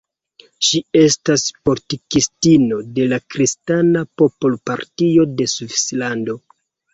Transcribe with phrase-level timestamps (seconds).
[0.67, 6.39] Ŝi estas politikistino de la Kristana popol-partio de Svislando.